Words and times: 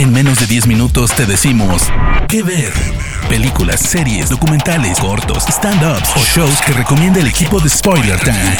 En 0.00 0.14
menos 0.14 0.40
de 0.40 0.46
10 0.46 0.66
minutos 0.66 1.14
te 1.14 1.26
decimos 1.26 1.82
qué 2.26 2.42
ver. 2.42 2.72
Películas, 3.28 3.80
series, 3.80 4.30
documentales, 4.30 4.98
cortos, 4.98 5.44
stand-ups 5.46 6.16
o 6.16 6.20
shows 6.20 6.58
que 6.62 6.72
recomienda 6.72 7.20
el 7.20 7.26
equipo 7.26 7.60
de 7.60 7.68
Spoiler 7.68 8.18
Time. 8.20 8.56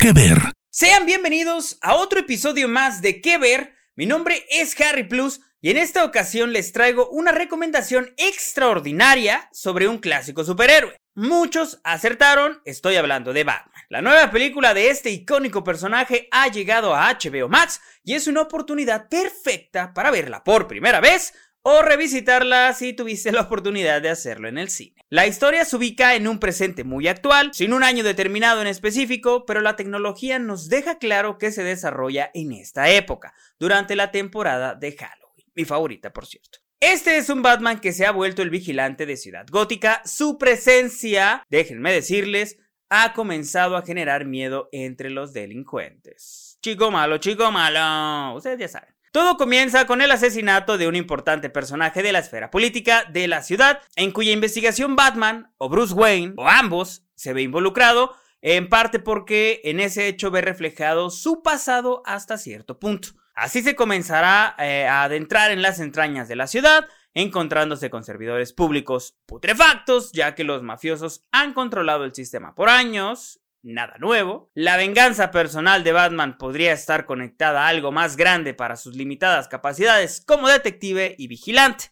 ¿Qué 0.00 0.12
ver? 0.14 0.38
Sean 0.70 1.04
bienvenidos 1.04 1.76
a 1.82 1.96
otro 1.96 2.20
episodio 2.20 2.68
más 2.68 3.02
de 3.02 3.20
¿Qué 3.20 3.36
ver? 3.36 3.74
Mi 3.96 4.06
nombre 4.06 4.46
es 4.48 4.74
Harry 4.80 5.04
Plus 5.06 5.42
y 5.60 5.72
en 5.72 5.76
esta 5.76 6.06
ocasión 6.06 6.54
les 6.54 6.72
traigo 6.72 7.10
una 7.10 7.32
recomendación 7.32 8.14
extraordinaria 8.16 9.50
sobre 9.52 9.88
un 9.88 9.98
clásico 9.98 10.42
superhéroe. 10.42 10.96
Muchos 11.18 11.80
acertaron, 11.82 12.60
estoy 12.66 12.96
hablando 12.96 13.32
de 13.32 13.42
Batman. 13.42 13.82
La 13.88 14.02
nueva 14.02 14.30
película 14.30 14.74
de 14.74 14.90
este 14.90 15.08
icónico 15.08 15.64
personaje 15.64 16.28
ha 16.30 16.48
llegado 16.48 16.94
a 16.94 17.10
HBO 17.10 17.48
Max 17.48 17.80
y 18.04 18.12
es 18.12 18.26
una 18.26 18.42
oportunidad 18.42 19.08
perfecta 19.08 19.94
para 19.94 20.10
verla 20.10 20.44
por 20.44 20.68
primera 20.68 21.00
vez 21.00 21.32
o 21.62 21.80
revisitarla 21.80 22.74
si 22.74 22.92
tuviste 22.92 23.32
la 23.32 23.40
oportunidad 23.40 24.02
de 24.02 24.10
hacerlo 24.10 24.46
en 24.46 24.58
el 24.58 24.68
cine. 24.68 25.00
La 25.08 25.26
historia 25.26 25.64
se 25.64 25.76
ubica 25.76 26.16
en 26.16 26.28
un 26.28 26.38
presente 26.38 26.84
muy 26.84 27.08
actual, 27.08 27.48
sin 27.54 27.72
un 27.72 27.82
año 27.82 28.04
determinado 28.04 28.60
en 28.60 28.66
específico, 28.66 29.46
pero 29.46 29.62
la 29.62 29.74
tecnología 29.74 30.38
nos 30.38 30.68
deja 30.68 30.98
claro 30.98 31.38
que 31.38 31.50
se 31.50 31.64
desarrolla 31.64 32.30
en 32.34 32.52
esta 32.52 32.90
época, 32.90 33.32
durante 33.58 33.96
la 33.96 34.10
temporada 34.10 34.74
de 34.74 34.94
Halloween, 34.94 35.50
mi 35.54 35.64
favorita 35.64 36.12
por 36.12 36.26
cierto. 36.26 36.65
Este 36.88 37.16
es 37.16 37.30
un 37.30 37.42
Batman 37.42 37.80
que 37.80 37.92
se 37.92 38.06
ha 38.06 38.12
vuelto 38.12 38.42
el 38.42 38.50
vigilante 38.50 39.06
de 39.06 39.16
Ciudad 39.16 39.44
Gótica. 39.50 40.02
Su 40.04 40.38
presencia, 40.38 41.42
déjenme 41.50 41.90
decirles, 41.90 42.58
ha 42.88 43.12
comenzado 43.12 43.76
a 43.76 43.82
generar 43.82 44.24
miedo 44.24 44.68
entre 44.70 45.10
los 45.10 45.32
delincuentes. 45.32 46.60
Chico 46.62 46.92
malo, 46.92 47.18
chico 47.18 47.50
malo. 47.50 48.36
Ustedes 48.36 48.60
ya 48.60 48.68
saben. 48.68 48.94
Todo 49.10 49.36
comienza 49.36 49.84
con 49.88 50.00
el 50.00 50.12
asesinato 50.12 50.78
de 50.78 50.86
un 50.86 50.94
importante 50.94 51.50
personaje 51.50 52.04
de 52.04 52.12
la 52.12 52.20
esfera 52.20 52.52
política 52.52 53.02
de 53.12 53.26
la 53.26 53.42
ciudad, 53.42 53.82
en 53.96 54.12
cuya 54.12 54.30
investigación 54.30 54.94
Batman, 54.94 55.52
o 55.58 55.68
Bruce 55.68 55.92
Wayne, 55.92 56.34
o 56.36 56.46
ambos, 56.46 57.04
se 57.16 57.32
ve 57.32 57.42
involucrado, 57.42 58.14
en 58.42 58.68
parte 58.68 59.00
porque 59.00 59.60
en 59.64 59.80
ese 59.80 60.06
hecho 60.06 60.30
ve 60.30 60.40
reflejado 60.40 61.10
su 61.10 61.42
pasado 61.42 62.04
hasta 62.06 62.38
cierto 62.38 62.78
punto. 62.78 63.08
Así 63.36 63.62
se 63.62 63.76
comenzará 63.76 64.56
eh, 64.58 64.86
a 64.86 65.02
adentrar 65.02 65.50
en 65.50 65.60
las 65.60 65.78
entrañas 65.78 66.26
de 66.26 66.36
la 66.36 66.46
ciudad, 66.46 66.86
encontrándose 67.12 67.90
con 67.90 68.02
servidores 68.02 68.54
públicos 68.54 69.18
putrefactos, 69.26 70.10
ya 70.12 70.34
que 70.34 70.42
los 70.42 70.62
mafiosos 70.62 71.26
han 71.32 71.52
controlado 71.52 72.04
el 72.04 72.14
sistema 72.14 72.54
por 72.54 72.70
años, 72.70 73.40
nada 73.62 73.96
nuevo. 73.98 74.50
La 74.54 74.78
venganza 74.78 75.30
personal 75.30 75.84
de 75.84 75.92
Batman 75.92 76.38
podría 76.38 76.72
estar 76.72 77.04
conectada 77.04 77.66
a 77.66 77.68
algo 77.68 77.92
más 77.92 78.16
grande 78.16 78.54
para 78.54 78.76
sus 78.76 78.96
limitadas 78.96 79.48
capacidades 79.48 80.24
como 80.26 80.48
detective 80.48 81.14
y 81.18 81.28
vigilante. 81.28 81.90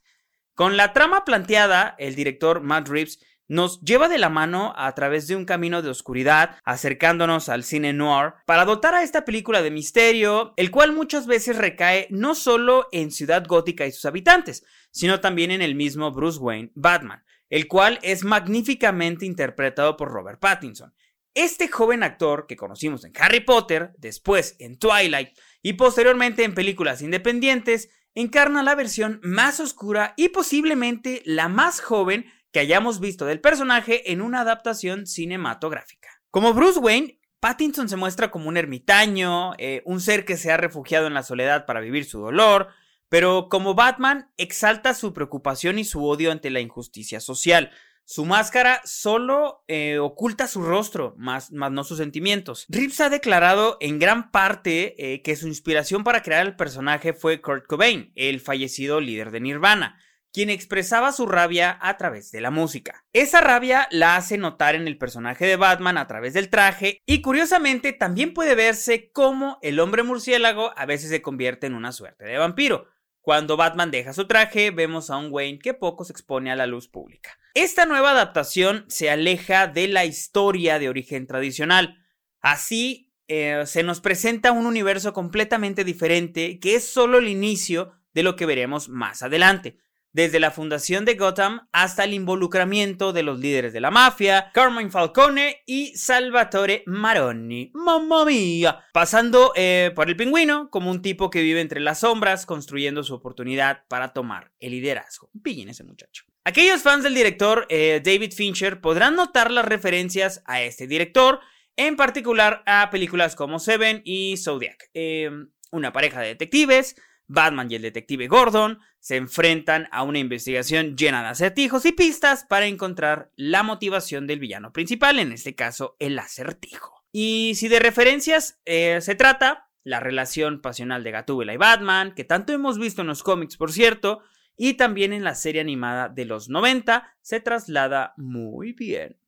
Con 0.54 0.78
la 0.78 0.94
trama 0.94 1.26
planteada, 1.26 1.94
el 1.98 2.14
director 2.14 2.62
Matt 2.62 2.88
Reeves 2.88 3.18
nos 3.48 3.80
lleva 3.80 4.08
de 4.08 4.18
la 4.18 4.28
mano 4.28 4.72
a 4.76 4.94
través 4.94 5.26
de 5.26 5.36
un 5.36 5.44
camino 5.44 5.82
de 5.82 5.90
oscuridad, 5.90 6.56
acercándonos 6.64 7.48
al 7.48 7.64
cine 7.64 7.92
noir, 7.92 8.34
para 8.46 8.64
dotar 8.64 8.94
a 8.94 9.02
esta 9.02 9.24
película 9.24 9.62
de 9.62 9.70
misterio, 9.70 10.54
el 10.56 10.70
cual 10.70 10.92
muchas 10.92 11.26
veces 11.26 11.56
recae 11.56 12.06
no 12.10 12.34
solo 12.34 12.88
en 12.92 13.10
Ciudad 13.10 13.44
Gótica 13.46 13.86
y 13.86 13.92
sus 13.92 14.04
habitantes, 14.06 14.64
sino 14.90 15.20
también 15.20 15.50
en 15.50 15.62
el 15.62 15.74
mismo 15.74 16.12
Bruce 16.12 16.38
Wayne, 16.38 16.72
Batman, 16.74 17.24
el 17.50 17.68
cual 17.68 17.98
es 18.02 18.24
magníficamente 18.24 19.26
interpretado 19.26 19.96
por 19.96 20.10
Robert 20.10 20.40
Pattinson. 20.40 20.94
Este 21.34 21.66
joven 21.66 22.04
actor 22.04 22.46
que 22.46 22.56
conocimos 22.56 23.04
en 23.04 23.12
Harry 23.18 23.40
Potter, 23.40 23.92
después 23.98 24.54
en 24.60 24.78
Twilight 24.78 25.30
y 25.62 25.72
posteriormente 25.72 26.44
en 26.44 26.54
películas 26.54 27.02
independientes, 27.02 27.90
encarna 28.14 28.62
la 28.62 28.76
versión 28.76 29.20
más 29.24 29.58
oscura 29.58 30.14
y 30.16 30.28
posiblemente 30.28 31.22
la 31.24 31.48
más 31.48 31.80
joven 31.80 32.26
que 32.54 32.60
hayamos 32.60 33.00
visto 33.00 33.26
del 33.26 33.40
personaje 33.40 34.12
en 34.12 34.22
una 34.22 34.42
adaptación 34.42 35.08
cinematográfica. 35.08 36.08
Como 36.30 36.54
Bruce 36.54 36.78
Wayne, 36.78 37.18
Pattinson 37.40 37.88
se 37.88 37.96
muestra 37.96 38.30
como 38.30 38.48
un 38.48 38.56
ermitaño, 38.56 39.54
eh, 39.58 39.82
un 39.84 40.00
ser 40.00 40.24
que 40.24 40.36
se 40.36 40.52
ha 40.52 40.56
refugiado 40.56 41.08
en 41.08 41.14
la 41.14 41.24
soledad 41.24 41.66
para 41.66 41.80
vivir 41.80 42.04
su 42.04 42.20
dolor, 42.20 42.68
pero 43.08 43.48
como 43.48 43.74
Batman 43.74 44.30
exalta 44.36 44.94
su 44.94 45.12
preocupación 45.12 45.80
y 45.80 45.84
su 45.84 46.06
odio 46.06 46.30
ante 46.30 46.48
la 46.50 46.60
injusticia 46.60 47.18
social. 47.18 47.72
Su 48.04 48.24
máscara 48.24 48.80
solo 48.84 49.64
eh, 49.66 49.98
oculta 49.98 50.46
su 50.46 50.62
rostro, 50.62 51.14
más, 51.18 51.50
más, 51.50 51.72
no 51.72 51.82
sus 51.82 51.98
sentimientos. 51.98 52.66
Reeves 52.68 53.00
ha 53.00 53.10
declarado 53.10 53.78
en 53.80 53.98
gran 53.98 54.30
parte 54.30 54.94
eh, 54.96 55.22
que 55.22 55.34
su 55.34 55.48
inspiración 55.48 56.04
para 56.04 56.22
crear 56.22 56.46
el 56.46 56.54
personaje 56.54 57.14
fue 57.14 57.40
Kurt 57.40 57.66
Cobain, 57.66 58.12
el 58.14 58.38
fallecido 58.38 59.00
líder 59.00 59.32
de 59.32 59.40
Nirvana 59.40 59.98
quien 60.34 60.50
expresaba 60.50 61.12
su 61.12 61.26
rabia 61.26 61.78
a 61.80 61.96
través 61.96 62.32
de 62.32 62.40
la 62.40 62.50
música. 62.50 63.04
Esa 63.12 63.40
rabia 63.40 63.86
la 63.92 64.16
hace 64.16 64.36
notar 64.36 64.74
en 64.74 64.88
el 64.88 64.98
personaje 64.98 65.46
de 65.46 65.54
Batman 65.54 65.96
a 65.96 66.08
través 66.08 66.34
del 66.34 66.50
traje 66.50 67.00
y 67.06 67.22
curiosamente 67.22 67.92
también 67.92 68.34
puede 68.34 68.56
verse 68.56 69.12
cómo 69.12 69.60
el 69.62 69.78
hombre 69.78 70.02
murciélago 70.02 70.76
a 70.76 70.86
veces 70.86 71.10
se 71.10 71.22
convierte 71.22 71.68
en 71.68 71.74
una 71.74 71.92
suerte 71.92 72.24
de 72.24 72.36
vampiro. 72.36 72.88
Cuando 73.20 73.56
Batman 73.56 73.92
deja 73.92 74.12
su 74.12 74.26
traje, 74.26 74.72
vemos 74.72 75.08
a 75.08 75.18
un 75.18 75.28
Wayne 75.30 75.60
que 75.60 75.72
poco 75.72 76.04
se 76.04 76.12
expone 76.12 76.50
a 76.50 76.56
la 76.56 76.66
luz 76.66 76.88
pública. 76.88 77.38
Esta 77.54 77.86
nueva 77.86 78.10
adaptación 78.10 78.86
se 78.88 79.10
aleja 79.10 79.68
de 79.68 79.86
la 79.86 80.04
historia 80.04 80.80
de 80.80 80.88
origen 80.88 81.28
tradicional. 81.28 82.04
Así, 82.40 83.12
eh, 83.28 83.62
se 83.66 83.84
nos 83.84 84.00
presenta 84.00 84.50
un 84.50 84.66
universo 84.66 85.12
completamente 85.12 85.84
diferente 85.84 86.58
que 86.58 86.74
es 86.74 86.84
solo 86.84 87.18
el 87.18 87.28
inicio 87.28 87.92
de 88.14 88.24
lo 88.24 88.34
que 88.34 88.46
veremos 88.46 88.88
más 88.88 89.22
adelante 89.22 89.78
desde 90.14 90.38
la 90.40 90.52
fundación 90.52 91.04
de 91.04 91.16
Gotham 91.16 91.68
hasta 91.72 92.04
el 92.04 92.14
involucramiento 92.14 93.12
de 93.12 93.24
los 93.24 93.40
líderes 93.40 93.72
de 93.72 93.80
la 93.80 93.90
mafia, 93.90 94.52
Carmine 94.54 94.90
Falcone 94.90 95.62
y 95.66 95.96
Salvatore 95.96 96.84
Maroni. 96.86 97.72
¡Mamma 97.74 98.24
mía! 98.24 98.84
Pasando 98.92 99.52
eh, 99.56 99.90
por 99.94 100.08
el 100.08 100.16
pingüino 100.16 100.70
como 100.70 100.92
un 100.92 101.02
tipo 101.02 101.30
que 101.30 101.42
vive 101.42 101.60
entre 101.60 101.80
las 101.80 102.00
sombras, 102.00 102.46
construyendo 102.46 103.02
su 103.02 103.12
oportunidad 103.12 103.82
para 103.88 104.12
tomar 104.12 104.52
el 104.60 104.70
liderazgo. 104.70 105.30
Pillen 105.42 105.68
ese 105.68 105.82
muchacho. 105.82 106.24
Aquellos 106.44 106.82
fans 106.82 107.02
del 107.02 107.14
director 107.14 107.66
eh, 107.68 108.00
David 108.02 108.32
Fincher 108.34 108.80
podrán 108.80 109.16
notar 109.16 109.50
las 109.50 109.64
referencias 109.64 110.42
a 110.46 110.62
este 110.62 110.86
director, 110.86 111.40
en 111.76 111.96
particular 111.96 112.62
a 112.66 112.88
películas 112.90 113.34
como 113.34 113.58
Seven 113.58 114.00
y 114.04 114.36
Zodiac. 114.36 114.90
Eh, 114.94 115.28
una 115.72 115.92
pareja 115.92 116.20
de 116.20 116.28
detectives 116.28 116.94
Batman 117.26 117.70
y 117.70 117.76
el 117.76 117.82
detective 117.82 118.28
Gordon 118.28 118.78
se 118.98 119.16
enfrentan 119.16 119.88
a 119.90 120.02
una 120.02 120.18
investigación 120.18 120.96
llena 120.96 121.22
de 121.22 121.28
acertijos 121.28 121.84
y 121.86 121.92
pistas 121.92 122.44
para 122.44 122.66
encontrar 122.66 123.30
la 123.36 123.62
motivación 123.62 124.26
del 124.26 124.40
villano 124.40 124.72
principal, 124.72 125.18
en 125.18 125.32
este 125.32 125.54
caso 125.54 125.96
el 125.98 126.18
acertijo. 126.18 127.04
Y 127.12 127.52
si 127.56 127.68
de 127.68 127.78
referencias 127.78 128.60
eh, 128.64 128.98
se 129.00 129.14
trata, 129.14 129.68
la 129.84 130.00
relación 130.00 130.60
pasional 130.60 131.04
de 131.04 131.10
Gatúbela 131.10 131.52
y 131.52 131.58
Batman, 131.58 132.14
que 132.14 132.24
tanto 132.24 132.52
hemos 132.52 132.78
visto 132.78 133.02
en 133.02 133.08
los 133.08 133.22
cómics, 133.22 133.56
por 133.56 133.70
cierto, 133.70 134.22
y 134.56 134.74
también 134.74 135.12
en 135.12 135.24
la 135.24 135.34
serie 135.34 135.60
animada 135.60 136.08
de 136.08 136.24
los 136.24 136.48
90, 136.48 137.16
se 137.20 137.40
traslada 137.40 138.14
muy 138.16 138.72
bien. 138.72 139.18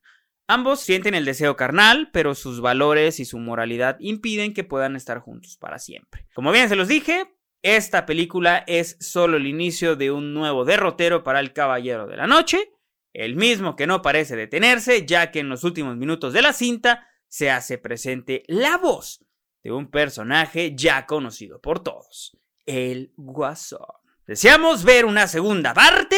Ambos 0.48 0.80
sienten 0.80 1.14
el 1.14 1.24
deseo 1.24 1.56
carnal, 1.56 2.10
pero 2.12 2.34
sus 2.34 2.60
valores 2.60 3.18
y 3.18 3.24
su 3.24 3.38
moralidad 3.38 3.96
impiden 3.98 4.54
que 4.54 4.64
puedan 4.64 4.94
estar 4.94 5.18
juntos 5.18 5.56
para 5.56 5.78
siempre. 5.78 6.28
Como 6.34 6.52
bien 6.52 6.68
se 6.68 6.76
los 6.76 6.86
dije, 6.86 7.35
esta 7.62 8.06
película 8.06 8.64
es 8.66 8.96
solo 9.00 9.36
el 9.36 9.46
inicio 9.46 9.96
de 9.96 10.10
un 10.10 10.34
nuevo 10.34 10.64
derrotero 10.64 11.24
para 11.24 11.40
el 11.40 11.52
Caballero 11.52 12.06
de 12.06 12.16
la 12.16 12.26
Noche, 12.26 12.72
el 13.12 13.36
mismo 13.36 13.76
que 13.76 13.86
no 13.86 14.02
parece 14.02 14.36
detenerse, 14.36 15.06
ya 15.06 15.30
que 15.30 15.40
en 15.40 15.48
los 15.48 15.64
últimos 15.64 15.96
minutos 15.96 16.32
de 16.32 16.42
la 16.42 16.52
cinta 16.52 17.08
se 17.28 17.50
hace 17.50 17.78
presente 17.78 18.42
la 18.46 18.76
voz 18.76 19.24
de 19.62 19.72
un 19.72 19.90
personaje 19.90 20.74
ya 20.76 21.06
conocido 21.06 21.60
por 21.60 21.82
todos, 21.82 22.36
el 22.66 23.12
Guasón. 23.16 23.80
¿Deseamos 24.26 24.84
ver 24.84 25.04
una 25.04 25.26
segunda 25.26 25.72
parte? 25.72 26.16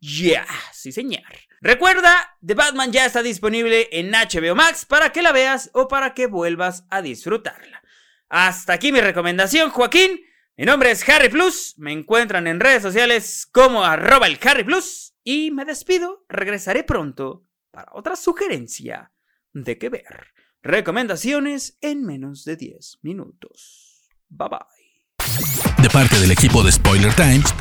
Ya, 0.00 0.46
sí 0.72 0.92
señor. 0.92 1.22
Recuerda, 1.60 2.36
The 2.44 2.54
Batman 2.54 2.90
ya 2.90 3.04
está 3.04 3.22
disponible 3.22 3.88
en 3.92 4.10
HBO 4.10 4.54
Max 4.54 4.86
para 4.86 5.12
que 5.12 5.20
la 5.20 5.32
veas 5.32 5.70
o 5.74 5.88
para 5.88 6.14
que 6.14 6.26
vuelvas 6.26 6.86
a 6.90 7.02
disfrutarla. 7.02 7.82
Hasta 8.28 8.72
aquí 8.72 8.92
mi 8.92 9.00
recomendación, 9.00 9.70
Joaquín. 9.70 10.20
Mi 10.60 10.66
nombre 10.66 10.90
es 10.90 11.08
Harry 11.08 11.30
Plus, 11.30 11.72
me 11.78 11.90
encuentran 11.90 12.46
en 12.46 12.60
redes 12.60 12.82
sociales 12.82 13.48
como 13.50 13.82
arroba 13.82 14.26
el 14.26 14.38
Harry 14.44 14.62
Plus 14.62 15.14
y 15.24 15.50
me 15.50 15.64
despido, 15.64 16.26
regresaré 16.28 16.84
pronto 16.84 17.46
para 17.70 17.90
otra 17.94 18.14
sugerencia 18.14 19.10
de 19.54 19.78
qué 19.78 19.88
ver. 19.88 20.34
Recomendaciones 20.62 21.78
en 21.80 22.04
menos 22.04 22.44
de 22.44 22.56
10 22.56 22.98
minutos. 23.00 24.10
Bye 24.28 24.50
bye. 24.50 25.82
De 25.82 25.88
parte 25.88 26.20
del 26.20 26.30
equipo 26.30 26.62
de 26.62 26.72
Spoiler 26.72 27.14
Times, 27.14 27.54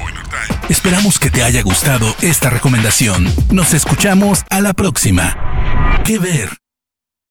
esperamos 0.67 1.21
que 1.21 1.29
te 1.29 1.41
haya 1.41 1.63
gustado 1.63 2.05
esta 2.21 2.49
recomendación. 2.49 3.27
Nos 3.49 3.73
escuchamos 3.73 4.43
a 4.49 4.59
la 4.59 4.73
próxima. 4.73 6.01
¿Qué 6.05 6.19
ver? 6.19 6.49